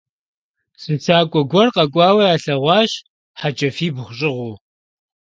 Зы 0.81 0.93
щакӀуэ 1.03 1.41
гуэр 1.49 1.69
къакӀуэу 1.75 2.19
ялъэгъуащ, 2.31 2.91
хьэджафибгъу 3.39 4.13
щӀыгъуу. 4.17 4.55